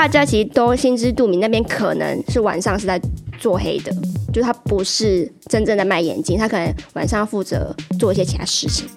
[0.00, 2.98] 大家其实都心知肚明，那边可能是晚上是在
[3.38, 3.92] 做黑的，
[4.32, 8.88] 就是他不是真正的卖眼镜，他可能晚上负责做一些其他事情。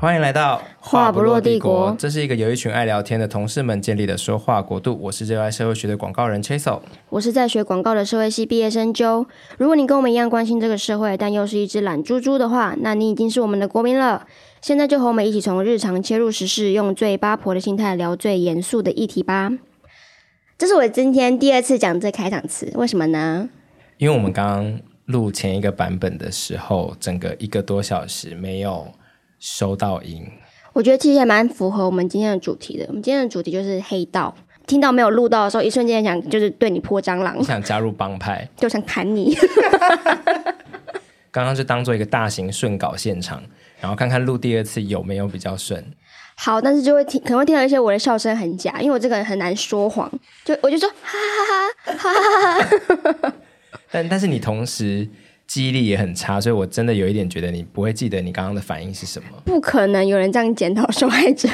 [0.00, 1.94] 欢迎来到话不落帝国。
[1.98, 4.98] 这是一个由一群爱聊天的同事们建立的说话国度。
[4.98, 6.80] 我是热爱社会学的广告人 Chasel，
[7.10, 9.26] 我是在学广告的社会系毕业生 Joe。
[9.58, 14.26] 如果你跟我们一样关心这个社会，但又是一只懒猪猪的话，那你已经是我们的国民了。
[14.62, 19.52] 现在就和我们一起从日常切入时事，用最八婆的心态聊最严肃的议题吧。
[20.56, 23.50] 这是我今天第二次讲这开场词，为什么呢？
[23.98, 28.90] 因为我们刚刚录前一个版本的时候，整个一个多小时没有。
[29.40, 30.24] 收到音，
[30.74, 32.84] 我觉得其实也蛮符合我们今天的主题的。
[32.88, 34.36] 我们今天的主题就是黑道。
[34.66, 39.34] 听到没有录到的时候，一瞬间想就是对你泼蟑螂，想加入帮派，就想砍你。
[41.32, 43.42] 刚刚就当做一个大型顺稿现场，
[43.80, 45.84] 然后看看录第二次有没有比较顺。
[46.36, 50.08] 好，但是就会听，可能会听到一些我的笑声很假，因为我这个人很难说谎，
[50.44, 51.18] 就我就说哈
[51.86, 53.32] 哈哈哈哈哈哈。
[53.90, 55.08] 但但是你同时。
[55.50, 59.28] 记忆力也很差，所以我真的有一点觉得你不会记得你刚刚的反应是什么。
[59.44, 61.48] 不可能有人这样检讨受害者。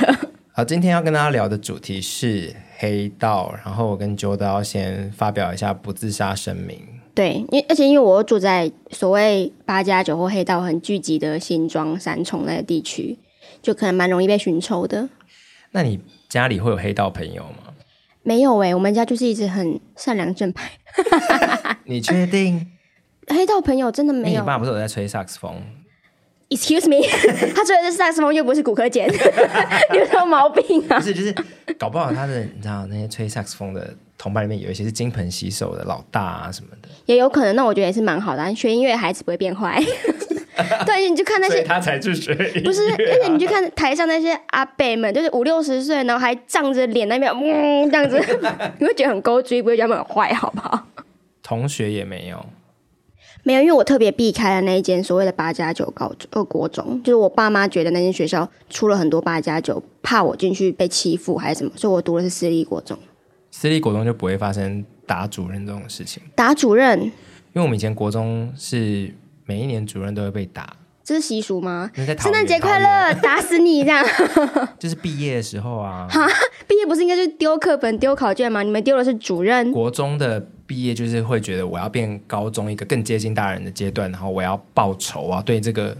[0.52, 6.78] 好，今天要跟大家聊的主题是黑道，然后我跟要先发表一下不自杀声明。
[7.14, 13.18] 对，因而且因为我住在所谓八加九或黑道很聚集的新庄三重那个地区，
[13.62, 15.08] 就可能蛮容易被寻仇的。
[15.70, 17.72] 那你家里会有黑道朋友吗？
[18.22, 20.70] 没有哎、欸，我们家就是一直很善良正派。
[21.84, 22.66] 你确定？
[23.28, 24.40] 黑道朋友真的没有。
[24.40, 25.54] 你爸不是有在吹萨克斯风
[26.48, 27.04] ？Excuse me，
[27.54, 29.06] 他吹的是萨克斯风，又不是骨科碱，
[29.94, 30.98] 有什么毛病啊？
[30.98, 31.34] 不是，就是
[31.78, 37.54] 搞不好他的，你知道那些吹萨克斯风的同伴里面有一些是金盆洗手的老大啊什么的，也有可能。
[37.56, 39.82] 那我觉得也是蛮好的，学音乐的孩子不会变坏。
[40.86, 48.18] 对，你就看那些他才去学，不是，而且你就看台上那些阿伯们，就是五六十岁，然后还胀着脸那边，嗯，这样子，
[48.78, 50.86] 你会觉得很勾追，不会觉得他们很坏，好不好？
[51.42, 52.46] 同学也没有。
[53.46, 62.98] 没有，因为我特别避开了那一间所谓的八加九高中、呃国中，就是我爸妈觉得那间学校出了很多八加九，怕我进去被欺负还是什么，所以我读的是私立国中。
[63.52, 66.20] 私立国中就不会发生打主任这种事情。
[66.34, 67.00] 打主任？
[67.00, 67.12] 因
[67.52, 69.14] 为我们以前国中是
[69.44, 71.88] 每一年主任都会被打，这是习俗吗？
[71.94, 74.04] 圣诞节快乐，打死你这样。
[74.76, 76.26] 就是毕业的时候啊，哈，
[76.66, 78.64] 毕业不是应该就是丢课本、丢考卷吗？
[78.64, 79.70] 你们丢的是主任。
[79.70, 80.44] 国中的。
[80.66, 85.40] 毕业就是会觉得我要变高中一个更接近大人的阶段，然后我要报仇啊！
[85.40, 85.96] 对这个，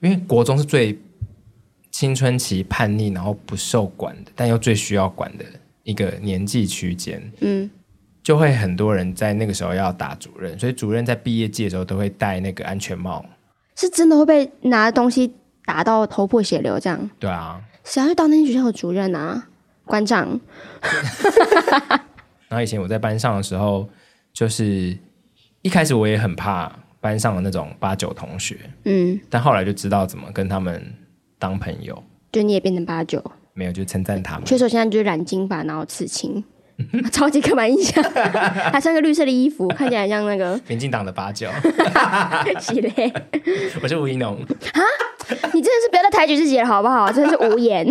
[0.00, 0.94] 因为国中是最
[1.90, 5.44] 青春期叛逆，然后不受管的，但又最需要管的
[5.84, 7.32] 一个年纪区间。
[7.40, 7.70] 嗯，
[8.22, 13.24] 就会很多人在那个时候要打主任，所以主任在毕业季的时候都会戴那个安全帽。
[13.80, 17.10] 是真的会被拿东西打到头破血流这样？
[17.18, 19.48] 对啊，谁要去当那间学校的主任啊？
[19.84, 20.40] 馆长。
[22.48, 23.88] 然后以前我在班上的时候。
[24.32, 24.96] 就是
[25.60, 26.70] 一开始我也很怕
[27.00, 30.80] 班上的那种八九同学，嗯，但后来就知道怎么跟他们
[31.36, 32.00] 当朋友。
[32.30, 33.20] 就你也变成八九？
[33.54, 34.44] 没有，就称赞他们。
[34.44, 36.42] 确实，我现在就是染金发，然后刺青，
[37.12, 38.02] 超级刻板印象，
[38.72, 41.48] 还穿个绿色的衣服，看起来像那个民进党的八九。
[42.60, 43.12] 是嘞，
[43.82, 44.34] 我是吴怡农。
[44.34, 44.80] 啊，
[45.52, 47.10] 你真的是不要再抬举自己了，好不好？
[47.12, 47.86] 真的是无言。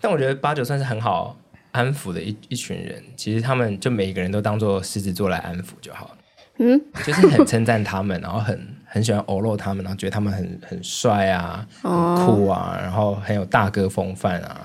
[0.00, 1.36] 但我觉得八九算是很好。
[1.72, 6.16] 安抚的一一群人，其实他们就每一个人都当做狮子座来安抚就好了。
[6.58, 11.90] 嗯，就是很称赞他们，然后很很喜欢欧露他们，然后觉得他们很很帅啊，很
[12.26, 14.60] 酷啊，然后很有大哥风范啊，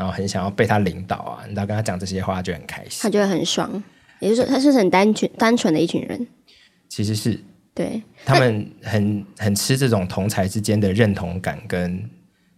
[0.00, 1.44] 然后很想要被他领导啊。
[1.44, 3.70] 你知道跟他讲这些话，就很开心，他就会很爽。
[4.18, 6.26] 也就是说，他是很单纯单纯的一群人。
[6.88, 7.38] 其实是
[7.74, 12.08] 对他们很很吃这种同才之间的认同感跟。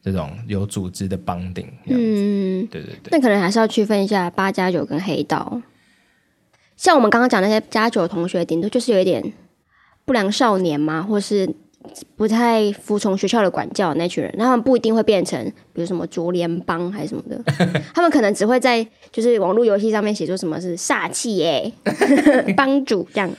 [0.05, 5.63] 这种有组织的 bonding，嗯，对对对，那可能还是要区分一下八加九跟黑道。
[6.77, 9.33] 像我们刚刚讲那些加九同学，顶多就是有一点
[10.05, 11.49] 不良少年嘛，或是
[12.17, 17.43] 不太服从学校的管教的那群人，那他们不一定会变成，比如什么卓联帮还是什么的，
[17.95, 21.73] 他们可能只会在就是网络游戏上面写出什么是煞气耶，
[22.57, 23.31] 帮主这样。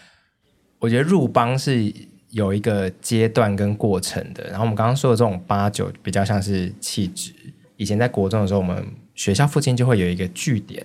[0.79, 1.93] 我觉得入帮是。
[2.33, 7.31] 有一个阶段跟过程的，然后我们刚刚说的这种八九比较像是气质。
[7.77, 10.83] 以前在国中的时候，我们学校附近就会有一个据点，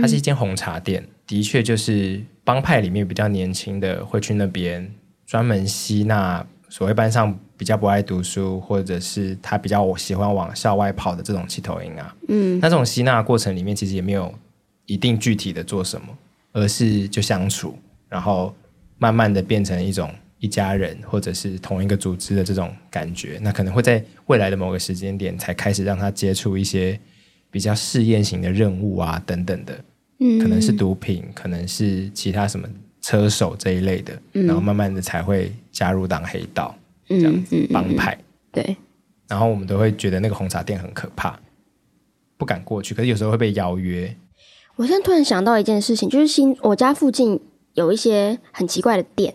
[0.00, 4.90] 它是一间红茶店，嗯、的确就是帮派里面比较年轻的会去那边
[5.26, 12.16] 专门吸纳所谓班上比较不爱读书，或者是他比较喜欢往校外跑的这种气头鹰啊。
[12.28, 14.32] 嗯，那这种吸纳过程里面其实也没有
[14.86, 16.06] 一定具体的做什么，
[16.52, 17.78] 而是就相处，
[18.08, 18.54] 然后。
[19.00, 23.38] 慢慢的变成一种一家人或者是同一个组织的这种感觉。
[23.40, 26.98] 那可能会在未来的某个时间点才开始让他接触一些
[27.48, 29.84] 比较试验型的任务啊等等的，
[30.18, 32.68] 嗯，可能是毒品，可能是其他什么
[33.08, 36.74] 车手这一类的，嗯、然后慢慢的才会加入当黑道。
[37.06, 38.18] 这样子帮派、
[38.52, 38.76] 对，
[39.26, 41.40] 然后我们都会觉得那个红茶店很可怕，
[42.36, 42.94] 不敢过去。
[42.94, 44.14] 可是有时候会被邀约。
[44.76, 47.40] 我现在突然想到一件事情，就是新我家附近
[47.72, 49.34] 有一些很奇怪的店，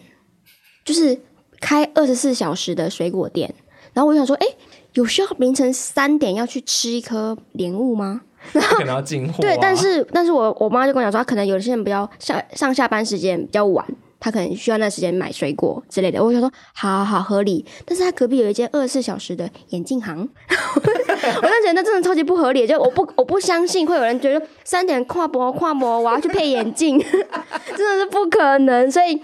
[0.85, 1.19] 就是
[1.59, 3.51] 开二十四小时的水果店。
[3.91, 4.45] 然后我想说，哎，
[4.93, 8.21] 有需要凌晨三点要去吃一颗莲雾吗？
[8.53, 9.41] 然后可能要进货、啊。
[9.41, 13.85] 对，但是但是我我妈就跟我讲说，可能有些人比较下上下班时间比较晚。
[14.19, 17.65] 她可能需要那时间买水果之类的，我想说好好好合理。
[17.83, 20.17] 但是她隔壁有一间二十四小时的眼镜行，
[20.47, 22.65] 我就觉得那真的超级不合理。
[22.65, 26.97] 就我不我不相信会有人觉得三点跨博跨博我要去配眼镜，
[27.75, 28.89] 真的是不可能。
[28.89, 29.21] 所以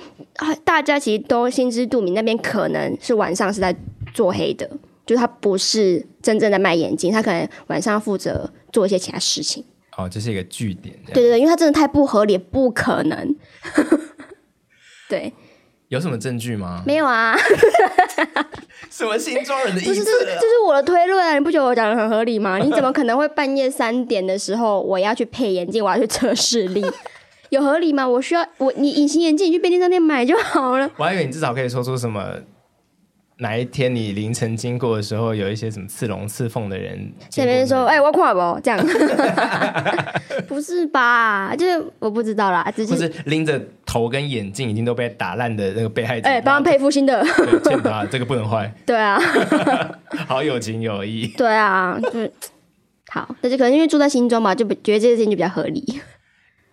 [0.66, 3.74] 大家其实都心知肚明，那边可能是晚上是在
[4.14, 4.70] 做黑的，
[5.10, 9.66] 就是他不是真正的卖眼镜，他可能晚上负责做一些其他事情。
[9.98, 10.96] 哦，这是一个据点。
[11.08, 13.36] 对对对，因为他真的太不合理，不可能。
[15.10, 15.34] 对，
[15.88, 16.84] 有什么证据吗？
[16.86, 17.36] 没有啊，
[18.92, 19.96] 什么新庄人的意思？
[19.96, 21.34] 这是这是我的推论啊！
[21.34, 22.60] 你不觉得我讲的很合理吗？
[22.60, 26.86] 你怎么可能会半夜三点的时候，我要去配眼镜，我要去测视力，
[27.50, 28.08] 有合理吗？
[28.08, 30.88] 我需要我你隐形眼镜，你去便利商店买就好了。
[30.98, 32.36] 我还以为你至少可以说出什么。
[33.42, 38.78] 哪一天你凌晨经过的时候，有一些什么刺龙刺凤的人，前面说：“哎、欸，我跨不这样，
[40.46, 41.56] 不是吧？
[41.56, 47.24] 就是我不知道啦，只是，是拎着头跟眼镜已经都被打烂的那个被害者，哎、欸，帮他配副新的，
[47.64, 48.70] 欠他这个不能坏。
[48.86, 49.18] 对啊，
[50.28, 51.28] 好有情有义。
[51.38, 52.30] 对啊，就
[53.10, 56.02] 好，但是可能因为住在新庄嘛，就觉得这件事情就比较合理。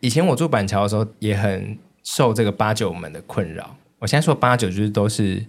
[0.01, 3.77] 以前我住板桥的时候，也很受这个八九门的困扰。
[4.01, 5.45] 我现在说八九就是都是。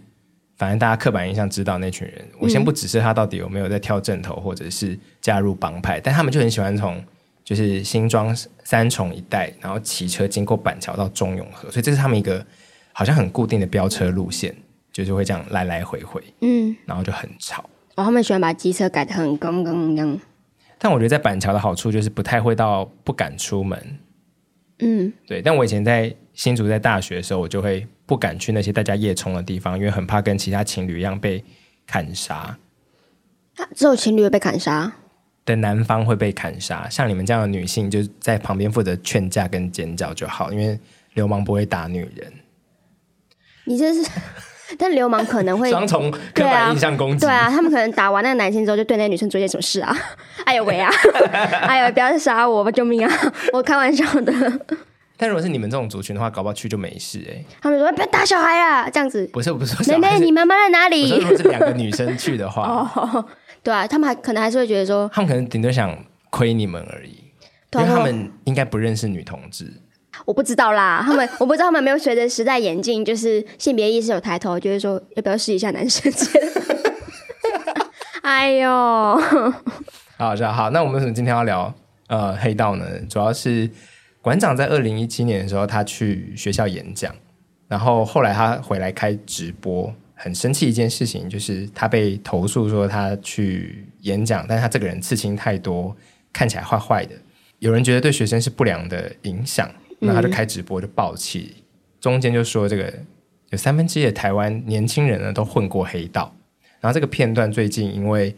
[0.58, 7.02] 反正大家刻板印象知道那群人，我先不指示他到底有没有在跳正头，或者是加入帮派，但他们就很喜欢从
[7.44, 12.44] 就是新庄三重一带，然后骑车经过板桥到中永和，所以这是他们一个
[12.92, 14.56] 好像很固定的飙车路线，
[14.92, 17.62] 就是会这样来来回回，嗯，然后就很吵。
[17.96, 20.20] 哦，他们喜欢把机车改得很刚刚一样。
[20.80, 24.00] 但我觉得在板桥的好处就是不太会到不敢出门，
[24.80, 25.42] 嗯，对。
[25.42, 27.86] 但我以前在新竹在大学的时候，我就会。
[28.08, 31.44] 不敢去那些大家夜冲的地方，因为很怕跟其他情侣一样被
[31.86, 32.58] 砍杀。
[33.76, 34.90] 只有情侣会被砍杀？
[35.44, 40.80] 的男方会被砍杀，像你们这样的女性就在旁边负责劝架跟尖叫就好，因为
[41.16, 42.32] 流氓不会打女人。
[43.66, 44.10] 你这是，
[44.80, 47.26] 但流氓可能会 双重刻板印象攻击。
[47.26, 49.94] 对啊，他们可能打完那个男性之后，就对那个女生做些什么事啊？
[50.46, 50.90] 哎呦喂啊！
[51.68, 53.34] 哎呦，不要杀我吧，救命啊！
[53.52, 54.62] 我开玩笑的。
[55.20, 57.46] 但如果是你们这种族群的话，搞不好去就没事哎、欸。
[57.60, 59.28] 他们说不要打小孩啊，这样子。
[59.34, 61.18] 不是不是，妹妹，你妈妈在哪里？
[61.18, 62.62] 如果是两个女生去的话，
[62.96, 63.26] 哦，
[63.64, 65.98] 对啊，他们还可能还是会觉得说，他们可能顶多想
[66.30, 67.18] 亏你们而已，
[67.74, 69.74] 因为他们应该不认识女同志。
[70.24, 76.14] 我不知道啦，他们我不知道他们没有随着时代演进，就是性别意识有抬头，就是说要不要试一下男生？
[78.22, 81.74] 哎呦，好好好，那我们为什么今天要聊
[82.08, 82.86] 呃黑道呢？
[83.10, 83.68] 主要是。
[84.28, 87.16] 馆长在二零一七年的时候，他去学校演讲，
[87.70, 95.96] 然后后来他回来开直播，很生气一件事情就是他被投诉说他去演讲，但是他这个人刺青太多，
[96.34, 97.16] 看起来坏坏的，
[97.60, 101.64] 有人觉得对学生是不良的影响，那他就开直播就爆气，嗯、
[102.02, 102.94] 中间就说这个
[103.52, 106.36] 有三分之一的台湾年轻人呢都混过黑道，
[106.82, 108.36] 然后这个片段最近因为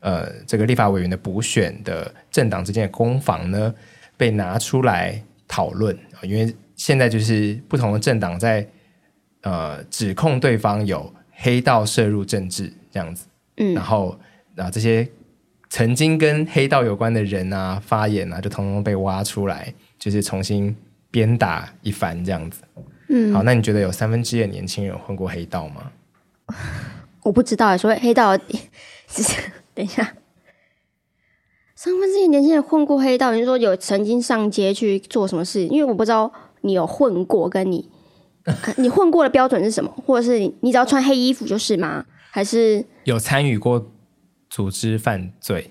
[0.00, 3.74] 呃这个立法委员的补选的政党之间的攻防呢。
[4.18, 8.68] 被拿出来讨论，因为现在就是不同的政党在
[9.42, 14.18] 呃指控对方有黑道涉入政治这样子，嗯，然后
[14.56, 15.08] 啊这些
[15.70, 20.76] 曾经跟黑道有关的人啊发言啊，就通通被挖出来，就是重新
[21.10, 22.62] 鞭打一番这样子，
[23.08, 25.92] 嗯，好，那你觉得有三分之一的年轻人混过黑道吗？
[27.22, 28.36] 我不知道，所谓黑道，
[29.74, 30.12] 等一下。
[31.80, 35.64] 三分之一年轻人混过黑道，你说有曾经上街去做什么事？
[35.68, 36.28] 因为我不知道
[36.62, 37.88] 你有混过，跟你
[38.78, 39.88] 你混过的标准是什么？
[40.04, 42.04] 或者是你你只要穿黑衣服就是吗？
[42.32, 43.86] 还是有参与过
[44.50, 45.70] 组织犯罪？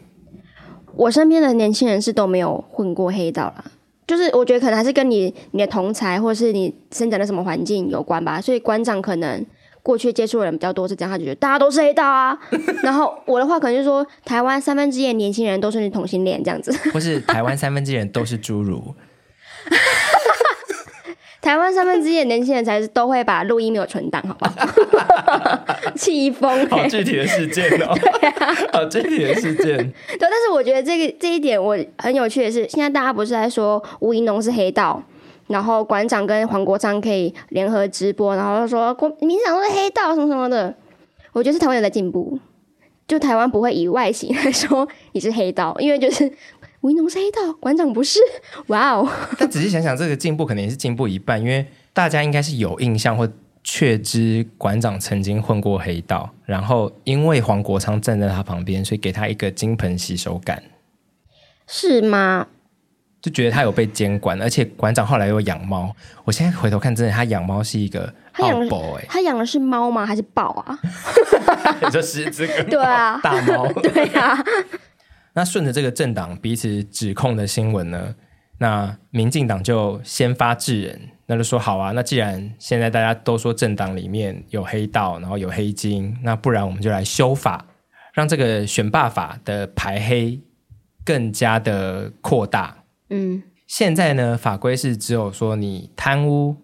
[0.96, 3.66] 我身边的年轻人是都没有混过黑道啦，
[4.08, 8.40] 就是我觉得可能还是跟你你的同才或者是你生长的什么环境有关吧。
[8.40, 9.46] 所以馆长可能。
[9.88, 12.38] 过去接触的人比较多，是这样，他就觉得大家都是黑道啊。
[12.84, 18.94] 然后我的话可能就是说，台湾三分之一的年轻人都是同性恋这样子，或是台湾三分之一人都是侏儒。
[21.40, 24.68] 台湾三分之一的年轻人才是都会把录音没有存档，好不好？
[25.96, 26.68] 气疯、欸！
[26.68, 29.78] 好具体的事件哦、喔，对啊，好具体的事件。
[29.78, 35.02] 对，但是我觉得这个这一点我很有趣的是，现在大家不是在说吴怡农是黑道，
[35.48, 40.74] 然后馆长跟黄国昌可以联合直播，然后说国民党都是黑道什么什么的。
[41.34, 42.40] 我觉得是台湾有在进步，
[43.08, 46.32] 就台湾不会以外形来说你是黑道，因为就是。
[46.82, 48.20] 吴怡农是黑道，馆长不是。
[48.68, 49.10] 哇哦！
[49.40, 53.28] 但仔细想想，这个进步可能也是进步一半，因为大家应该是有印象或
[53.64, 60.62] 确知馆长曾经混过黑道，然后因为黄国昌站在他旁边，所以给他一个金盆洗手感，
[61.66, 62.48] 是吗？
[63.22, 65.94] 就觉得他有被监管，而且馆长后来又养猫。
[66.24, 68.62] 我现在回头看，真的他养猫是一个他养
[68.98, 70.06] 哎，他养的是猫吗？
[70.06, 70.80] 还是豹啊？
[71.84, 74.38] 你说狮子跟 对啊，大猫 对啊。
[75.34, 78.16] 那顺着这个政党彼此指控的新闻呢，
[78.60, 87.66] 那民进党就先发制人，那就说好啊，那既然现在大家都说政党里面有黑道，然后有黑金，那不然我们就来修法，
[88.14, 90.40] 让这个选罢法的排黑
[91.04, 92.77] 更加的扩大。
[93.10, 96.56] 嗯，现在呢，法规是只有说你贪污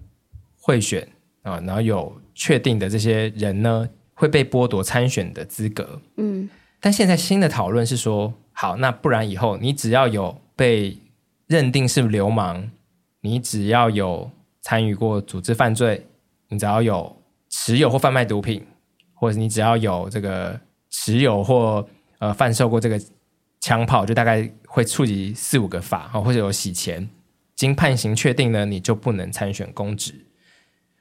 [0.60, 1.08] 贿选
[1.42, 6.02] 啊，然后有确定的这些人呢，会被剥夺参选的资格。
[6.18, 8.34] 嗯，但现在新的讨论是说。
[8.56, 10.96] 好，那不然以后你只要有被
[11.48, 12.70] 认定是流氓，
[13.22, 14.30] 你只要有
[14.62, 16.06] 参与过组织犯罪，
[16.50, 17.18] 你只要有
[17.50, 18.64] 持有或贩卖毒品，
[19.16, 20.58] 或者你只要有这个
[20.92, 21.84] 持有或
[22.20, 23.02] 呃贩售过这个
[23.60, 27.08] 枪炮，就大概会触及四五个法啊，或者有洗钱，
[27.56, 30.26] 经判刑确定呢，你就不能参选公职。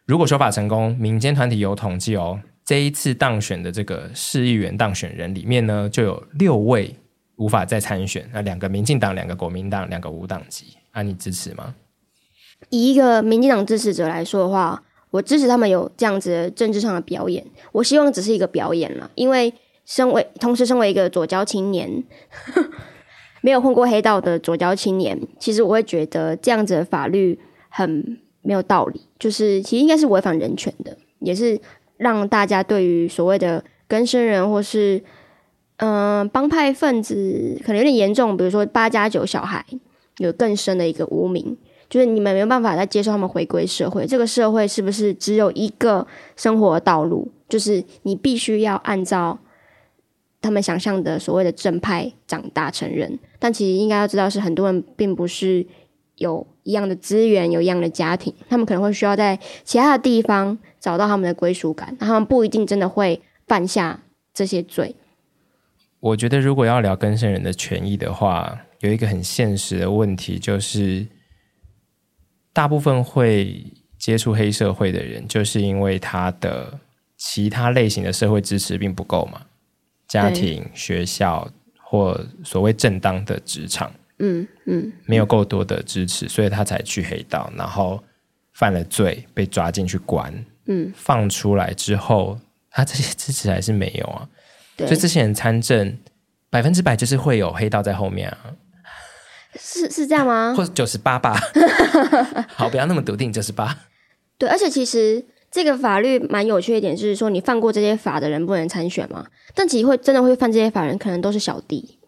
[0.05, 6.95] 如果修法成功，民间团体有统计哦，这一次当选的这个市议员当选人里面呢，就有六位。
[7.37, 11.75] 无法再参选，那两个民进党，两个国民党，两个无党籍，啊，你支持吗？
[12.69, 17.45] 以一个民进党支持者来说的话，我支持他们有这样子的政治上的表演。
[17.73, 19.53] 我希望只是一个表演了，因为
[19.87, 22.05] 身为同时身为一个左交青年，
[23.43, 31.61] 没有混过黑道的左胶青年，其实我会觉得这样子的法律很没有道理，就是其实应该是违反人权的，也是
[31.99, 35.03] 让大家对于所谓的更生人或是。
[35.79, 39.65] 嗯、呃，帮派分子可能有点严重，比如说八加九小孩
[40.19, 41.57] 有更深的一个污名，
[41.89, 44.07] 就是你们没有办法再接受他们回归社会。
[44.07, 46.07] 这个社会是不是只有一个
[46.37, 47.27] 生活的道路？
[47.49, 49.37] 就是你必须要按照
[50.43, 53.19] 他们想象的所谓的正派长大成人。
[53.39, 55.67] 但其实应该要知道，是很多人并不是
[56.17, 64.03] 有一样的资源，有一样的家庭，他们可能会需要在其他的地方找到他们的归属感，他们不一定真的会犯下
[64.35, 64.95] 这些罪。
[66.01, 71.07] 我觉得，如果要聊更生人的权益的话，有一个很现实的问题，就是
[72.53, 73.65] 大部分会
[73.99, 76.81] 接触黑社会的人，就是因为他的
[77.17, 79.43] 其他类型的社会支持并不够嘛，
[80.13, 81.51] 家庭、学校
[81.83, 87.99] 或所谓正当的职场，嗯嗯，没有够多的支持，所以他才去黑道，然后
[88.53, 92.39] 犯了罪被抓进去关，嗯，放出来之后，
[92.71, 94.29] 他这些支持还是没有啊。
[94.77, 95.99] 所以这些人参政，
[96.51, 98.53] 百分之百就是会有黑道在后面啊，
[99.59, 100.53] 是是这样吗？
[100.55, 101.41] 或者九十八吧，
[102.55, 103.79] 好，不要那么笃定，九十八。
[104.37, 109.27] 对，而且其实这个法律蛮有趣的一点，就是说你犯过这些法的人不能参选嘛。
[109.55, 111.99] 但其实会真的会犯这些法人，可能都是小弟，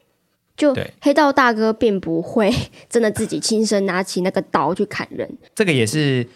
[0.57, 2.51] 就黑道大哥并不会
[2.89, 5.31] 真的自己亲身拿起那个刀去砍人。
[5.55, 6.27] 这个也是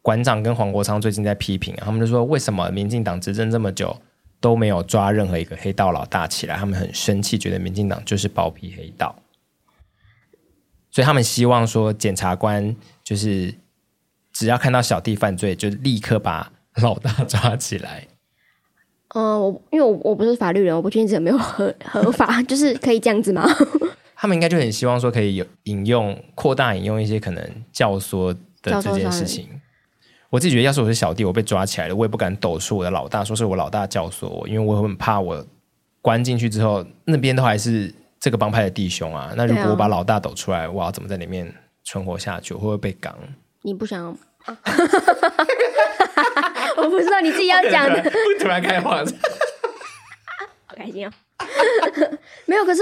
[0.00, 3.94] 馆长跟黄国昌最近在批评啊，他们就说为什么民进党执政这么久，
[4.40, 9.14] 都没有抓任何一个黑道老大起来，他们很生气，觉得民进党就是包庇黑道，
[10.90, 13.52] 所以他们希望说检察官就是
[14.38, 16.52] 只要看到小弟犯罪，就立刻把
[16.82, 18.06] 老大抓起来。
[19.14, 23.48] 嗯、呃，我因为我我不是法律人，我不确定这有没有合合法，就是可以这样子吗？
[24.14, 29.48] 他们应该就很希望说可以有引用扩大引用一些可能教唆的这件事情。
[30.28, 35.42] 我自己觉得，要是我是小弟，我被抓起来了，我也不敢抖出我的老大，说是我老大教唆我，因为我很怕我
[36.02, 37.90] 关进去之后，那边都还是
[38.20, 39.32] 这个帮派的弟兄啊。
[39.34, 41.50] 那如果我把老大抖出来，我要怎么在里面
[41.84, 42.52] 存活下去？
[42.52, 43.14] 我会不会被赶？
[43.66, 44.16] 你不想？
[44.44, 44.56] 啊、
[46.78, 48.00] 我不知道你自己要讲的。
[48.38, 49.02] 突然开话，
[50.66, 51.10] 好开心哦！
[52.46, 52.80] 没有，可是。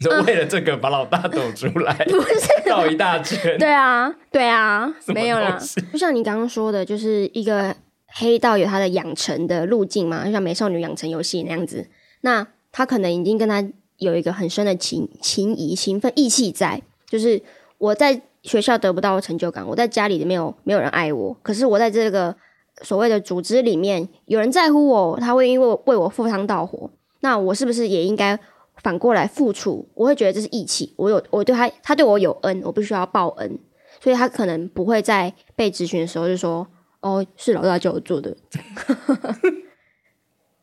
[0.00, 3.58] 就为了这个把老大抖出来，不是绕一大圈。
[3.58, 5.58] 对啊，对啊，没有啦。
[5.90, 7.74] 就像你刚刚说的，就是一个
[8.06, 11.88] 黑道有他的养成的路径嘛，就像美少女养成游戏那样子。
[12.20, 13.64] 那他可能已经跟他
[13.96, 16.80] 有一个很深的情情谊、情分、义气在。
[17.08, 17.42] 就是
[17.78, 22.34] 我在学校得不到成就感，我在家里没有没有人爱我，可是我在这个
[22.82, 26.90] 所谓的组织里面有人在乎我，他会因为为我赴汤蹈火，
[27.20, 28.38] 那我是不是也应该
[28.82, 29.86] 反过来付出？
[29.94, 33.58] 我会觉得这是义气，我有我对他，他对我有恩，我必须要报恩，
[34.02, 36.66] 所以他可能不会在被咨询的时候就说
[37.00, 38.36] ：“哦，是老大叫我做的。”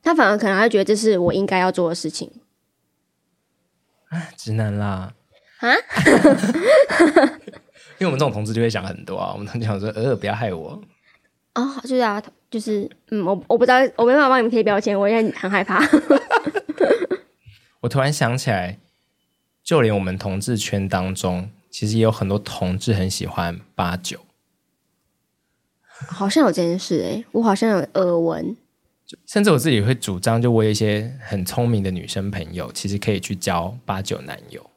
[0.01, 2.32] 他反而可能会觉得这是我应该要做的事情。
[4.38, 5.13] 直男啦。
[5.60, 5.74] 啊，
[7.98, 10.82] 因为我们这种同志就会想很多啊，我们就想说，呃，不要害我。
[11.54, 12.22] 哦，就是啊，
[12.52, 15.80] 就是，嗯，我我不知道，我没办法帮你们贴标签，我现在很害怕。
[17.82, 18.78] 我突然想起来，
[19.64, 24.20] 就连我们同志圈当中，其实也有很多同志很喜欢八九，
[26.08, 28.58] 好像有这件事哎、欸，我好像有耳闻。
[29.28, 34.70] 甚至我自己会主张，就我有一些很聪明的女生朋友，其实可以去交八九男友。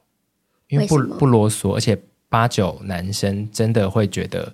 [0.67, 1.99] 因为不为不啰嗦，而且
[2.29, 4.53] 八九男生真的会觉得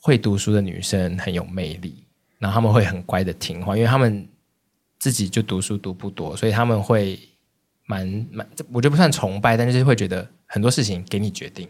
[0.00, 2.04] 会读书的女生很有魅力，
[2.38, 4.26] 然后他们会很乖的听话，因为他们
[4.98, 7.18] 自己就读书读不多，所以他们会
[7.86, 11.68] 蛮蛮，我觉得不算崇拜，但是会觉得很多事情给你决定。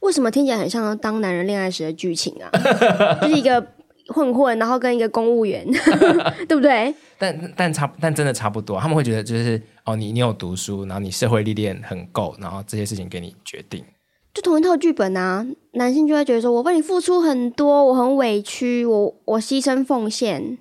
[0.00, 2.50] 为什么听起来很像当男人恋爱时的剧情啊？
[3.20, 3.74] 就是一个。
[4.08, 5.66] 混混，然后跟一个公务员，
[6.48, 6.94] 对不对？
[7.18, 8.80] 但但差，但真的差不多。
[8.80, 13.84] 他们会觉得就是哦，你你有读书，然后你社会历练很够，然后这些事情给你决定，
[14.32, 15.46] 就同一套剧本啊。
[15.72, 20.56] 男性就会觉得说，我为你付出很多，我很委屈，我我牺牲奉献，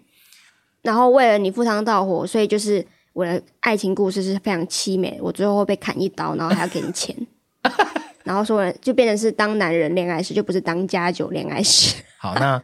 [0.82, 5.18] 然后为了你赴汤蹈火，所以就是我的爱情故事是非常凄美。
[5.22, 7.16] 我最后会被砍一刀，然后还要给你钱，
[8.25, 11.96] 然后说就变成是当男人恋爱时，就不是当家酒恋爱时。
[12.20, 12.62] 好，那。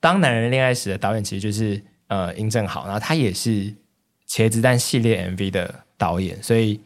[0.00, 3.50] 当男人恋爱时的导演其实就是呃殷正豪，然后他也是
[4.28, 6.80] 《茄子蛋》系列 MV 的导演，所以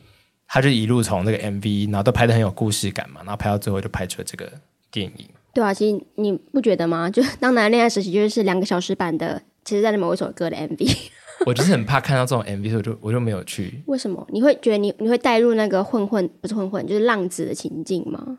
[0.47, 4.53] 他就一路从那个 MV，然后都拍的很有故事感嘛，然后拍到最后就拍出了这个
[4.91, 5.29] 电影。
[5.53, 7.09] 对啊，其实你不觉得吗？
[7.13, 10.97] 就当男人恋爱时期就是两个小时版的《茄子蛋》的某一首歌的 MV。
[11.47, 13.83] 我就是很怕看到这种 MV，所以我就我就没有去。
[13.87, 14.27] 为什么？
[14.31, 18.39] 你会觉得你你会带入那个混混不是混混就是浪子的情境吗？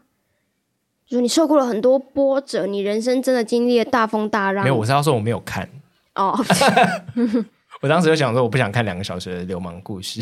[1.08, 4.64] 就是你受过了很多波折，你人生真的经历了大风大浪。
[4.64, 5.70] 没有，我是要说我没有看。
[6.16, 6.36] 哦，
[7.82, 10.20] 我当时就想说，我不想看两个小时的流氓故事。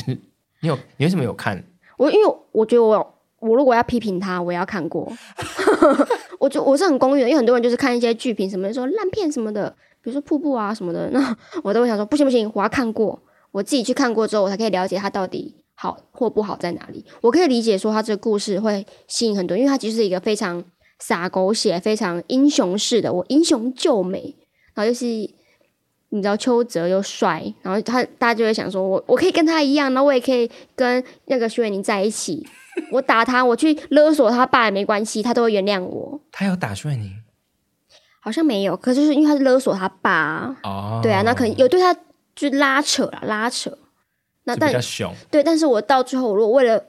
[0.59, 0.77] 你有？
[0.97, 1.63] 你为什么有看？
[1.97, 5.11] 我因为我觉得我我如果要批评他，我也要看过。
[6.39, 9.69] 我就我是很公允的，因为很多人就是看一些剧评什么的说烂片什么的，
[10.01, 13.17] 比如说瀑布啊什么的，那我都会想说不行不行，我要看过，
[13.51, 17.05] 我自己去看过之后，我才可以了解他到底好或不好在哪里。
[17.21, 20.63] 我可以理解说他这个故事会吸引很多，因为他其实是一个非常。
[20.99, 24.33] 洒狗血，非常英雄式的，我英雄救美，
[24.73, 32.47] 然后又是你知道邱泽又帅，然后他大家就会想说，我我可以跟他一样，然后我也可以跟那个徐伟宁在一起，
[32.89, 36.21] 我打他，我去勒索他爸也没关系，他都会原谅我。
[36.31, 37.11] 他有打徐伟宁？
[38.21, 41.93] 好像没有，可是就是因为他是勒索他爸哦，对啊，那可能有对他
[42.33, 43.77] 就拉扯啦，拉扯，
[44.45, 46.83] 那但比较凶，对，但是我到最后，我如果为了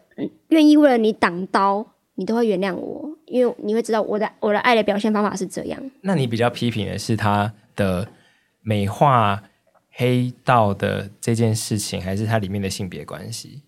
[0.49, 1.87] 愿意为了你挡刀。
[2.17, 5.91] 你都会原谅我，因为你会知道我的我的爱的表现方法是这样。
[6.03, 8.07] 那你比较批评的是他的
[8.63, 9.43] 美化
[9.91, 13.63] 黑道的这件事情，还是它里面的性别关系？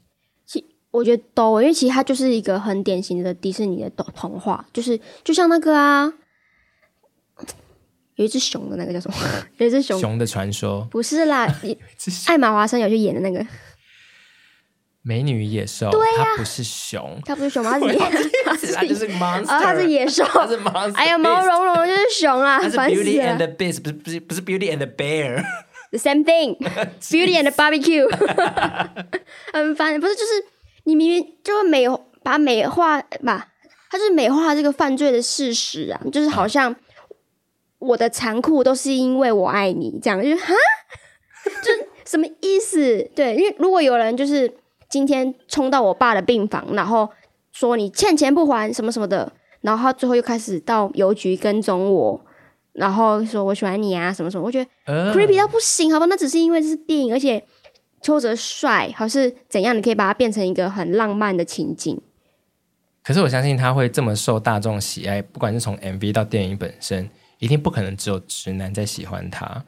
[0.47, 6.13] 其我觉得都，因为其实它就是一个很典型的迪士尼的童话，就是就像那个啊，
[8.15, 9.17] 有一只熊的那个叫什么？
[9.59, 10.87] 有一只熊熊的传说？
[10.89, 11.53] 不是啦，
[12.29, 13.45] 艾玛华森有去演的那个。
[15.09, 17.97] 美女与野兽，对呀、啊，它不是熊，它不是熊，它是野，
[18.45, 28.05] 它是它就是 monster，它是野兽，它是 monster，哎呀，毛茸茸的就是熊啊，它是 Beauty and the Beast，不是不是不是 Beauty and the Bear，the same thing，Beauty and the Barbecue，
[29.55, 30.45] 很烦，不是就是
[30.83, 31.87] 你明明就会美
[32.25, 33.47] 把美化吧，
[33.89, 36.75] 它就是美化这个犯罪的事实啊，就是好像
[37.79, 40.53] 我的残酷都是因为我爱你这样，就是哈，
[41.63, 43.09] 就什么意思？
[43.15, 44.53] 对，因为如果有人就是。
[44.97, 47.07] 今天冲到我爸的病房，然后
[47.53, 49.31] 说你欠钱不还什么什么的，
[49.61, 52.19] 然后他最后又开始到邮局跟踪我，
[52.73, 56.07] 然后说我喜欢你啊什么什么，我觉得 creepy 到不行，好吧？
[56.07, 57.45] 那只是因为这是电影，而且
[58.01, 59.77] 邱泽帅，还是怎样？
[59.77, 62.01] 你可以把它变成一个很浪漫的情景。
[63.05, 69.65] 可是我相信他会这么受大众喜爱，不管是从 MV 到电影本身，一定不可能只有直男在喜欢他。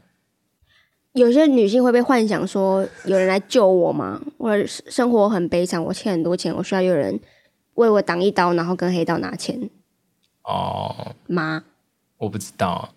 [1.13, 4.21] 有些女性会被幻想说有人来救我吗？
[4.39, 7.21] 我生活很悲惨，我欠很多钱，我需要有人
[7.75, 9.69] 为我挡一刀，然后跟黑道拿钱。
[10.45, 11.63] 哦，妈，
[12.17, 12.89] 我不知道，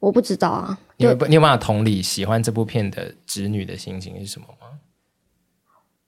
[0.00, 0.78] 我不知道啊。
[0.96, 4.80] 你有你有办法同理喜欢这部片的直女的心情是什么吗？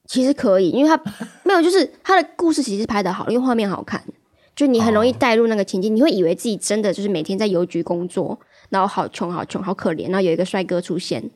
[0.06, 1.00] 其实可以，因为他
[1.44, 4.02] 没有，就是他的故事其实拍的好，因为画面好看。
[4.56, 8.38] 就你很容易带入那个情境，哦、你会以为自己真的就是每天在邮局工作，
[8.68, 11.30] 然后好穷好穷好可怜，然后有一个帅哥出现，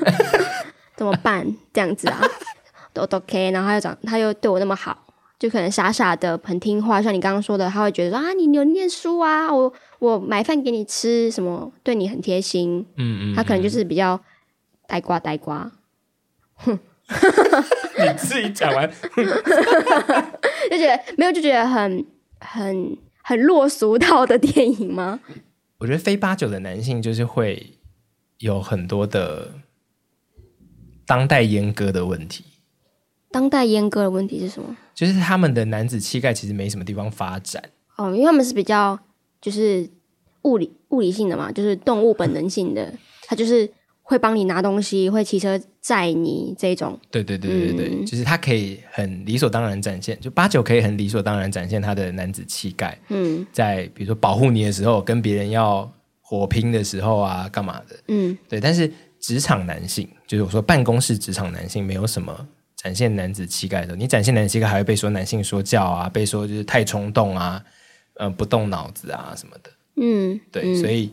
[0.96, 1.56] 怎么办？
[1.74, 2.20] 这样子啊，
[2.98, 5.06] 都都 OK，然后他又长他又对我那么好，
[5.38, 14.20] 就可能傻傻的很听话，像你刚刚说的，他会觉得说啊，你有念书啊，我我买饭给你吃，什么对你很贴心，嗯，嗯嗯，他可能就是比较
[14.86, 15.70] 呆瓜呆瓜，
[16.56, 16.78] 哼。
[17.96, 22.04] 你自己讲完， 就觉得没有，就觉得很
[22.38, 25.18] 很很落俗套的电影吗？
[25.78, 27.78] 我觉得非八九的男性就是会
[28.40, 29.52] 有很多的
[31.06, 32.44] 当代阉割的问题。
[33.30, 34.76] 当代阉割的问题是什么？
[34.94, 37.62] 就是他们的男子气概其实没什么地方发展。
[37.96, 38.98] 哦，因为他们是比较
[39.40, 39.88] 就是
[40.42, 42.92] 物理物理性的嘛，就是动物本能性的，
[43.26, 43.70] 他就是。
[44.10, 46.98] 会帮你拿东西，会骑车载你这种。
[47.10, 52.98] 对对对对对，嗯、就是他可以很理所当然展现，就八九可以很理所当然展现他的男子气概。
[53.08, 55.86] 嗯，在比如说保护你的时候，跟别人要
[56.22, 57.96] 火拼的时候啊，干嘛的？
[58.06, 58.58] 嗯，对。
[58.58, 63.96] 但是职场男性，就是我说办公室职场男性，没有什么展现男子气概的时候。
[63.96, 67.62] 你展现男子气概，还会被说男性说教啊，被说就是太冲动啊，
[68.14, 69.70] 呃，不动脑子啊什么的。
[69.96, 70.62] 嗯，对。
[70.64, 71.12] 嗯、所以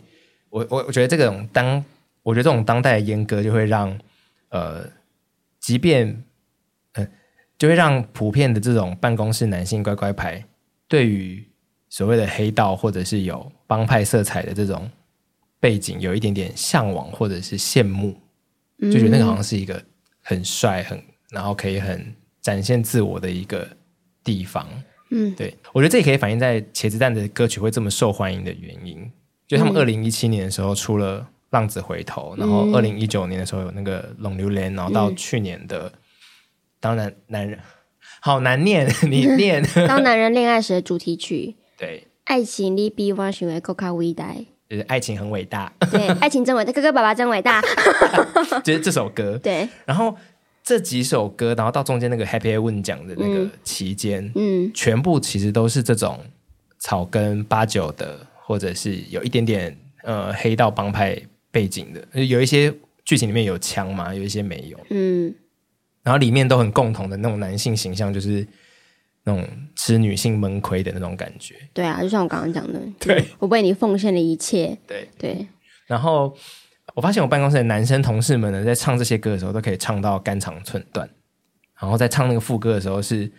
[0.50, 1.84] 我我我觉得这种当。
[2.26, 3.96] 我觉得这种当代的阉割就会让，
[4.50, 4.84] 呃，
[5.60, 6.08] 即便，
[6.94, 7.08] 嗯、呃，
[7.56, 10.44] 就会让普遍的这种办公室男性乖乖牌，
[10.88, 11.48] 对于
[11.88, 14.90] 所谓的黑道或者是有帮派色彩的这种
[15.60, 18.20] 背景，有一点点向往或者是羡慕，
[18.82, 19.80] 就觉得那个好像是一个
[20.24, 21.00] 很帅、很
[21.36, 23.68] 然后可以很展现自我的一个
[24.24, 24.68] 地方。
[25.12, 29.12] 嗯，对，我觉得这也可以反映在茄子蛋的歌曲会这么受欢迎的原因，
[29.48, 31.28] 就他们二零一七年的时候出了。
[31.52, 35.90] 浪子回头，然后二零一九年的时候有那个《浪流连》，然后到去年的，
[36.82, 37.58] 当然男人
[38.20, 44.36] 好难念，你 念当男人恋爱时的主题曲， 对，爱情你比我想的更加伟大，
[44.68, 47.62] 就是爱情很伟大，对，爱情真伟大，哥哥爸爸真伟大，
[48.62, 50.14] 就是这首歌，对，然后
[50.66, 56.20] 这几首歌，然后到中间那个 Happy Ending 讲的那个期间，嗯，全部其实都是这种
[56.80, 61.18] 草根八九的，或者是有一点点呃黑道帮派。
[61.56, 62.70] 背景的有一些
[63.06, 64.78] 剧情里面有枪嘛，有一些没有。
[64.90, 65.34] 嗯，
[66.04, 68.46] 然后里面都很共同的那种男性形象，就是
[69.24, 71.56] 那种吃女性闷亏的那种感觉。
[71.74, 74.78] 对啊，就像我刚刚讲的，对，我为你奉献了一切。
[74.86, 75.34] 对对。
[75.36, 75.48] 对
[75.86, 76.36] 然后
[76.94, 81.10] 我发现我办公室的男生同事们呢，在唱这些歌的时候，都可以唱到肝肠寸断。
[81.80, 83.32] 然后在唱那个副歌的时候，是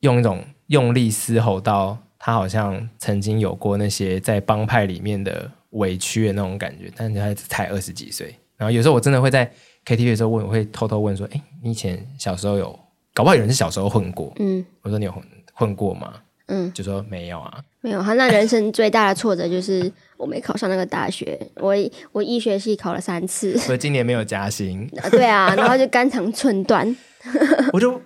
[0.00, 5.50] 用一种用力嘶吼到他好像曾经有过那些在帮派里面的。
[5.70, 8.34] 委屈的那种感觉，但是他才二十几岁。
[8.56, 9.44] 然后有时候我真的会在
[9.84, 12.78] KTV 的时候问，我会偷偷问说：“哎，你以前小时候有，
[13.12, 16.14] 搞不好有人是小时候混过。”嗯，我说你有混混过吗？
[16.46, 18.02] 嗯，就说没有啊，没有。
[18.02, 21.38] 他那人生最大的挫折就是我没考上那个大学。
[21.56, 21.74] 我
[22.12, 24.88] 我医学系考了三次，所以今年没有加薪。
[25.10, 26.96] 对啊，然后就肝肠寸断。
[27.72, 28.00] 我就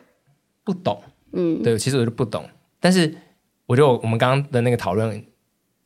[0.64, 2.48] 不懂，嗯，对，其实我就不懂。
[2.78, 3.14] 但是
[3.66, 5.24] 我觉得我们刚刚的那个讨论。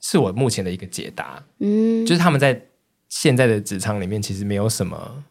[0.06, 2.60] 是我目前的一个解答，嗯，就是他们在
[3.08, 5.24] 现在的职场里面，其实没有什么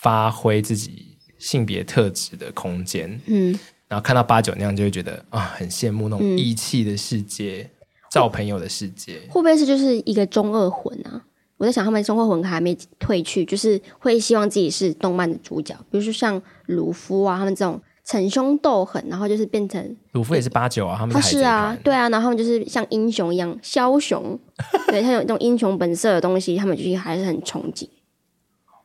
[0.00, 3.56] 发挥自己性别特质的空间，嗯，
[3.86, 7.70] 然后看到八九那样，就会觉得啊，很羡慕那种义气的世界，交、
[8.20, 11.22] 嗯、朋友的世界，会不会是就是一个中二魂啊？
[11.56, 17.80] 我在想，他们中二魂还没退去，就是会希望自己是动漫的主角，比如说像鲁夫啊，他们这种。
[18.04, 24.36] 逞凶斗狠，然后就是变成鲁夫也是八九啊，他们是啊，对啊，然后他们就是像英雄一样枭雄，
[24.90, 27.88] 对，他有那种英雄本色的东西，他们就是还是很憧憬。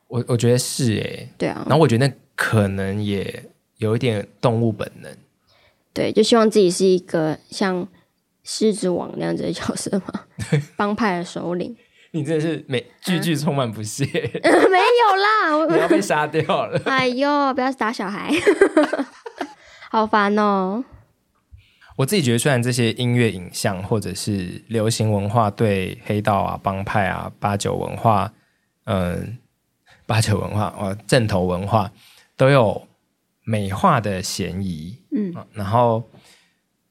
[0.07, 3.43] 我我觉得是哎、欸，对啊，然后我觉得那可能也
[3.77, 5.11] 有一点动物本能，
[5.93, 7.87] 对，就希望自己是一个像
[8.49, 10.21] 狮子王那样子的角色吗，
[10.77, 11.75] 帮派的首领。
[12.11, 16.81] 你真的是每句句充满不屑，啊、 没有啦，我 要被杀掉了。
[16.85, 18.31] 哎呦，不要打小孩，
[19.91, 20.83] 好烦哦。
[21.97, 28.31] 我自己觉得，虽然这些音乐、影像或者是流行文化对黑道啊、帮派啊、八九文化，
[28.85, 29.37] 嗯，
[30.05, 31.91] 八九文化、哦，正头文化
[32.37, 32.87] 都有
[33.43, 36.09] 美化的嫌疑，嗯，然后，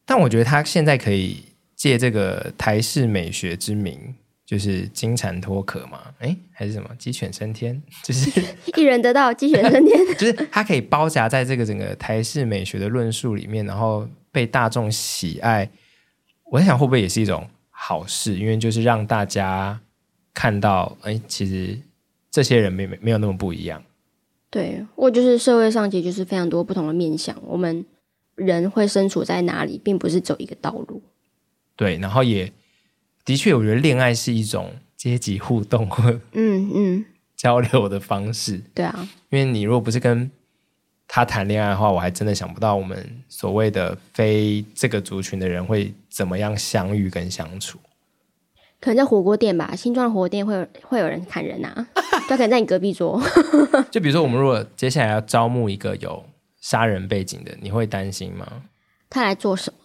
[0.04, 1.44] 但我觉得他现在可以
[1.76, 4.14] 借这个台式美学之名。
[4.46, 7.82] 就是金蝉脱壳嘛，哎，还是什么鸡犬升天？
[8.04, 8.40] 就是
[8.76, 9.98] 一人得道，鸡犬升天。
[10.16, 15.68] 就是它可以包夹在这个整个台式美学的论述里面，然后被大众喜爱。
[16.44, 18.36] 我在想，会不会也是一种好事？
[18.36, 19.80] 因为就是让大家
[20.32, 21.76] 看到，哎，其实
[22.30, 23.82] 这些人没没没有那么不一样。
[24.48, 27.84] 对，我就是社会上其实就是非常多不同的面向，我们
[28.36, 31.02] 人会身处在哪里，并不是走一个道路。
[31.76, 32.50] 对，然后也
[33.24, 37.04] 的确，我觉得恋爱是一种阶级互动或嗯嗯
[37.36, 38.60] 交流的方式。
[38.74, 40.30] 对啊，因为你如果不是跟
[41.06, 47.78] 他谈恋爱的话，我还真的想不到我们所谓的非这个族群的人会怎么样相遇跟相处。
[48.80, 51.88] 可能在火锅店吧，新庄的火锅店会有会有人砍人啊，
[52.28, 53.20] 就可能在你隔壁桌。
[53.90, 56.24] 就比如说，我们如果接下来要招募一个有
[56.60, 58.46] 杀人背景的，你会担心吗？
[59.08, 59.78] 他来做什么？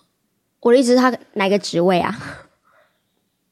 [0.61, 2.17] 我的意思是，他哪个职位啊？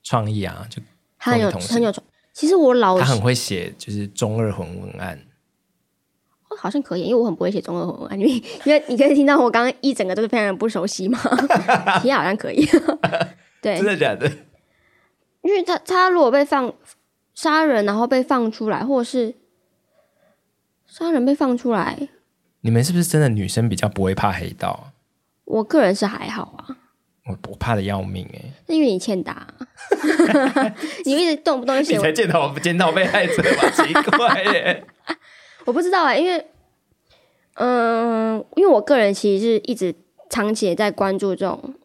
[0.03, 0.81] 创意啊，就
[1.17, 1.93] 他很有很有。
[2.33, 5.19] 其实我老他很会写，就是中二魂文案。
[6.47, 8.31] 哦，好像可以，因为我很不会写中二魂文案，因为
[8.65, 11.19] 因为你可以听到我刚刚一整个都是非常不熟悉嘛。
[12.01, 12.65] 其实好像可以，
[13.61, 14.31] 对，真的假的？
[15.41, 16.73] 因为他他如果被放
[17.33, 19.35] 杀人，然后被放出来，或者是
[20.85, 22.09] 杀人被放出来，
[22.61, 24.91] 你们是不是真的女生比较不会怕黑道？
[25.45, 26.77] 我个人是还好啊，
[27.29, 29.47] 我我怕的要命哎、欸，那因为你欠打，
[31.05, 33.69] 你一直动不动就写，你才检讨我不检讨被害者吧？
[33.69, 34.83] 奇怪耶、欸，
[35.65, 36.45] 我不知道啊、欸，因为
[37.53, 39.93] 嗯、呃，因为我个人其实是一直
[40.29, 41.75] 长期也在关注这种。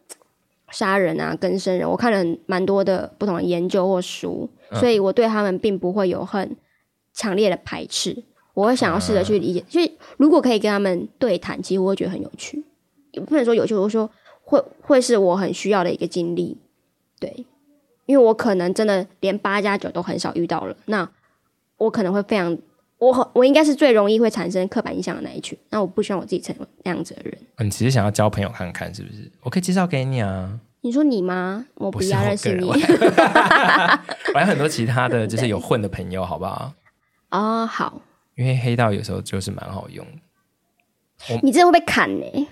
[0.71, 6.57] 杀人啊，跟生人，我看了蛮多的不同的研究或书，嗯，所以我对他们并不会有很
[7.13, 8.23] 强烈的排斥。
[8.53, 12.61] 我会想要试着去理解，所、嗯、以如果可以跟他们对谈，其实我会觉得很有趣。
[13.11, 14.09] 也不能说有趣，我说
[14.45, 16.57] 会会是我很需要的一个经历。
[17.19, 17.45] 对，
[18.05, 21.09] 因为我可能真的连八加九都很少遇到了，那
[21.77, 22.57] 我可能会非常，
[22.99, 25.57] 我我应该是最容易会产生刻板印象的那一群。
[25.69, 27.37] 那我不希望我自己成为那样子的人。
[27.59, 29.31] 你其实想要交朋友看看，是不是？
[29.41, 30.59] 我可以介绍给你啊。
[30.81, 31.65] 你说你吗？
[31.75, 32.67] 我不要认识你。
[32.69, 36.71] 我还有很多其他的就是有混的朋友，好不好？
[37.31, 38.01] 哦，好。
[38.35, 40.05] 因为黑道有时候就是蛮好用。
[41.41, 42.47] 你真的会被砍呢？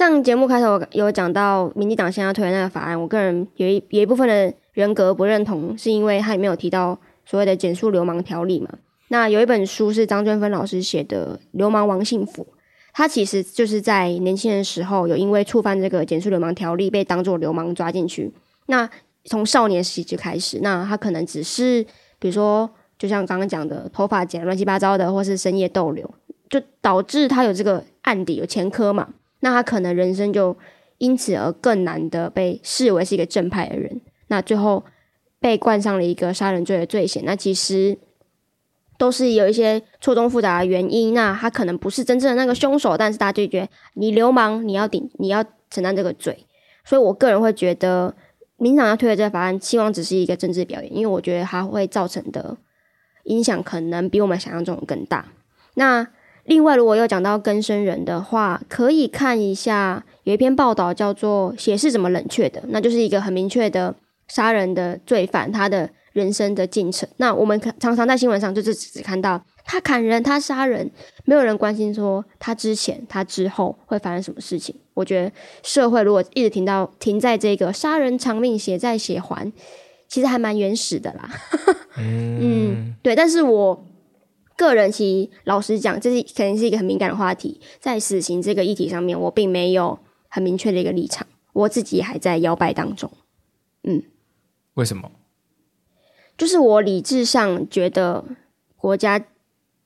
[0.00, 8.70] 像节目开头有讲到民进党现在推的那个法案，我个人有一有一部分的人格不认同，是因为他里面有提到所谓的检肃流氓条例嘛。
[9.08, 12.42] 那有一本书是张娟芬老师写的《流氓王幸福》。
[12.94, 18.32] 他其实就是在年轻的时候有因为触犯这个检肃流氓条例被当作流氓抓进去。
[18.68, 18.88] 那
[19.26, 21.84] 从少年时期就开始，那他可能只是
[22.18, 26.10] 比如说，就像刚刚讲的，头发剪乱七八糟的，或是深夜逗留，
[26.48, 29.06] 就导致他有这个案底有前科嘛。
[29.40, 30.56] 那他可能人生就
[30.98, 34.00] 因此而更难的被视为是一个正派的人。
[34.28, 34.84] 那最后
[35.38, 37.24] 被冠上了一个杀人罪的罪嫌。
[37.24, 37.98] 那其实。
[39.00, 46.44] 都是有一些错综复杂的原因，那他可能不是真正的那个凶手，但是大家就觉得你流氓，你要顶，你要承担这个罪。
[46.84, 48.14] 所以我个人会觉得，
[48.58, 52.58] 民党要推的这个法案，希望只是一个政治表演，因为我觉得它会造成的
[53.24, 55.32] 影响可能比我们想象中更大。
[55.76, 56.06] 那
[56.50, 63.94] 另外，如果又讲到更生人的话，可以看一下有一篇报道叫做《血是怎么冷却的》，那就是一个很明确的
[64.26, 65.88] 杀人的罪犯，他的。
[66.12, 70.90] 人生的进程，那我们常常在新闻上就是只看到他砍人、他杀人，
[71.24, 74.74] 没有人关心说他之前、他之后会发生什么事情。
[74.92, 75.30] 我觉得
[75.62, 79.52] 社会如果一直停到停在这个杀人偿命、血债血还，
[80.08, 81.30] 其实还蛮原始的啦。
[81.96, 83.14] 嗯，对。
[83.14, 83.80] 但是我
[84.60, 93.10] 个人其实老实讲，这是肯定是一个很敏感的话题，在死刑这个议题上面，我并没有很明确的一个立场，我自己还在摇摆当中。
[93.84, 94.02] 嗯，
[94.74, 95.10] 为什么？
[96.36, 98.22] 就是我理智上觉得
[98.76, 99.24] 国家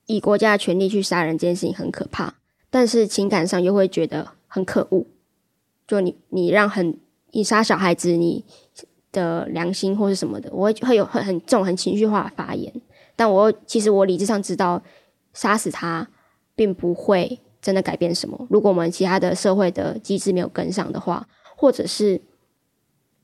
[0.07, 2.35] 以国家的权力去杀人这件事情很可怕，
[2.69, 5.07] 但是情感上又会觉得很可恶。
[5.87, 6.99] 就你你让很
[7.31, 8.45] 你杀小孩子，你
[9.13, 12.73] 的良心或是什么的，我会会有很很这种很情绪化的发言。
[13.17, 14.83] 但我其实我理智上知道，
[15.33, 16.09] 杀死他
[16.55, 18.47] 并不会真的改变什么。
[18.51, 22.21] 如果我们其他的社会的机制没有跟上的话，或者是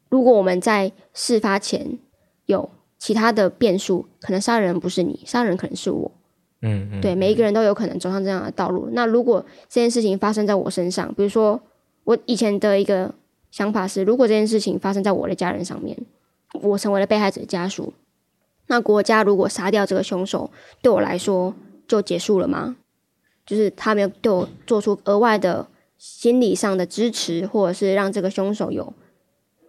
[0.09, 1.99] 如果我们在事发前
[2.47, 2.71] 有。
[3.03, 6.13] 其他的变数，可能杀人不是你，杀人可能是我。
[6.61, 8.91] 嗯，嗯，对，每一个人都有可能走上这样的道路。
[8.93, 11.59] 那如果这件事情发生在我身上，比如说
[12.05, 13.15] 我以前的一个
[13.51, 15.97] 想法是，如果这件事情发生在我的家人上面，
[16.61, 17.91] 我成为了被害者家属，
[18.71, 20.49] 那国家如果杀掉这个凶手，
[20.81, 21.53] 对我来说
[21.89, 22.77] 就结束了吗？
[23.45, 25.67] 就是他没有对我做出额外的
[25.99, 28.95] 心理上的支持，或者是让这个凶手有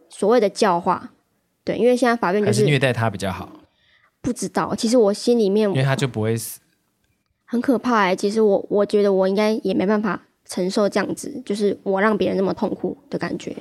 [0.07, 1.11] 所谓的教化。
[1.63, 3.51] 对，因为现在法院就是，是虐待他比较好。
[4.21, 6.59] 不知道，其实我心里面，因为他就不会死，
[7.45, 8.15] 很可怕哎。
[8.15, 13.55] 其实我我觉得我应该也没办法承受这样子，就是我让别人那么痛苦的感觉。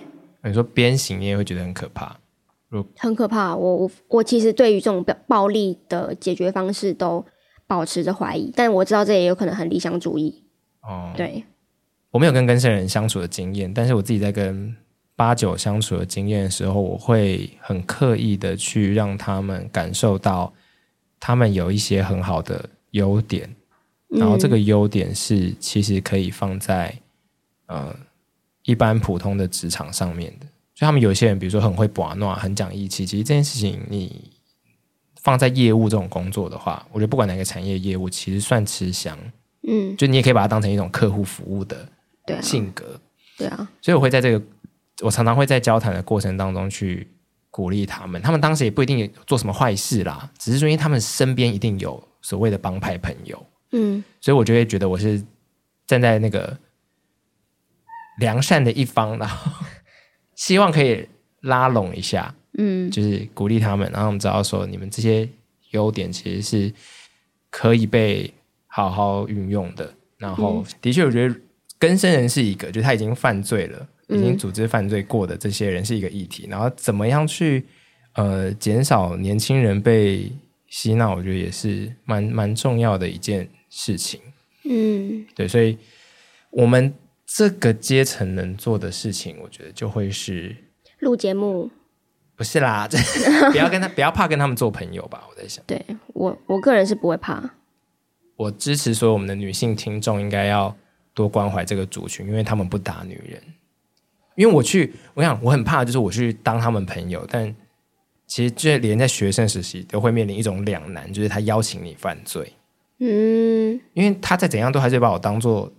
[0.44, 2.18] 你说鞭刑，你也会觉得很可怕？
[2.96, 3.54] 很可怕。
[3.54, 7.24] 我我我其实对于这种暴力的解决方式都
[7.66, 10.44] 保持着怀疑，但我知道这也有可能很理想主义。
[10.82, 11.44] 哦，对，
[12.10, 14.74] 我没有跟跟生人相处的经验，但是我自己在跟。
[15.16, 20.50] 八九相处的经验的时候，我会很刻意的去让他们感受到
[21.18, 23.54] 他们有一些很好的优点，
[24.08, 26.98] 然后这个优点是其实可以放在
[27.66, 27.94] 呃
[28.62, 30.46] 一般普通的职场上面的。
[30.80, 34.30] 就他们有些人，比如说很会把闹，很讲义气，其实这件事情你
[35.20, 39.14] 放在业务这种工作的话，我觉得不管哪个产业业务，其实算吃香。
[39.68, 41.86] 嗯，就你也可以把它当成一种客户服务的
[42.40, 42.98] 性格。
[43.36, 44.42] 对啊，所以我会在这个，
[45.02, 47.06] 我常常会在交谈的过程当中去
[47.50, 48.22] 鼓励他们。
[48.22, 53.46] 他们当时也不一定做什么坏事啦，只是说因为他们身边一定有所谓的帮派朋友。
[53.72, 55.22] 嗯，所以我就会觉得我是
[55.86, 56.56] 站在那个
[58.18, 59.52] 良善的一方，然后。
[60.40, 61.06] 希望可以
[61.42, 65.28] 拉拢一下，嗯，就是鼓励他们，然后我们知道说，你们这些
[65.72, 66.72] 优点其实是
[67.50, 68.32] 可以被
[68.66, 69.92] 好好运用的。
[70.16, 71.34] 然后，的确，我觉得
[71.78, 76.46] 更生人是一个，就是他已经犯罪了，已经组织犯罪过的这些人是一个议题。
[76.48, 77.66] 然后，怎么样去
[78.14, 80.32] 呃减少年轻人被
[80.68, 84.18] 洗脑，我觉得也是蛮蛮重要的一件事情。
[84.64, 85.76] 嗯，对，所以
[86.50, 86.94] 我们。
[87.32, 90.56] 这个阶层能做的事情，我觉得就会是
[90.98, 91.70] 录节目，
[92.34, 92.88] 不是啦，
[93.52, 95.22] 不要跟他， 不要怕跟他们做朋友吧。
[95.30, 97.48] 我在想，对我我个人是不会怕。
[98.36, 100.76] 我支持所有我们的女性听众应该要
[101.14, 103.40] 多关怀这个族群，因为他们不打女人。
[104.34, 107.54] 因为我去，我想我很怕，就是我去当他们朋友，但
[108.26, 112.52] 其实就连在学生时期都会面临一种两难，就是他邀请你犯罪，
[112.98, 115.72] 嗯，因为他再怎样都还是把我当做。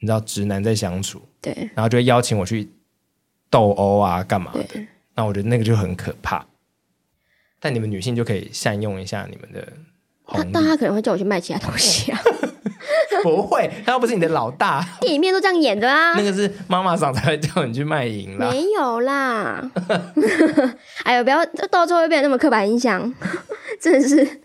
[0.00, 2.72] 你知道直男在相处，对，然后就会邀请我去
[3.48, 4.80] 斗殴啊，干嘛的？
[5.14, 6.44] 那我觉得那个就很可怕。
[7.60, 9.72] 但你们女性就可以善用一下你们的。
[10.26, 12.18] 他但他可能会叫我去卖其他东西啊。
[13.22, 14.82] 不会，他又不是你的老大。
[15.00, 16.14] 电影面都这样演的啊。
[16.14, 18.48] 那个是妈妈桑才会叫你去卖淫啦。
[18.50, 19.70] 没有啦。
[21.04, 23.12] 哎呦，不要到最后会变得那么刻板印象，
[23.78, 24.40] 真的是。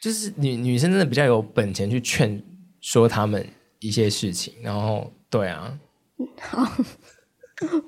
[0.00, 2.42] 就是女女生真的比较有本钱去劝
[2.80, 3.46] 说他们。
[3.86, 5.78] 一些事情，然后对啊，
[6.40, 6.66] 好，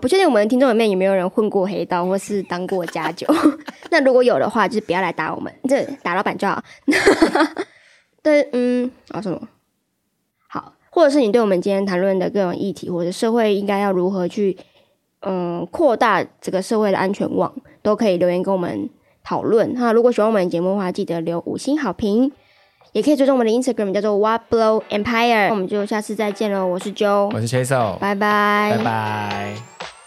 [0.01, 3.27] 不确定我们听众里面有没有人混过黑道或是当过家酒。
[3.91, 6.63] 那如果有的话，就是不要来打我们，这打老板就好。
[8.23, 9.49] 对，嗯，啊什么？
[10.49, 14.57] 好，或者是你对我们今天谈论的各种议题，或者社会应该要如何去，
[15.21, 18.89] 嗯，扩大这个社会的安全网，都可以留言跟我们
[19.25, 19.75] 讨论。
[19.77, 22.33] 哈，如果喜欢我们节目的话，记得留五星好评。
[22.93, 25.51] 也可以追踪我们的 Instagram，叫做 What Blow Empire。
[25.51, 26.67] 我们就下次再见喽！
[26.67, 29.98] 我是 Joe，我是 Chaseo，拜拜，拜拜。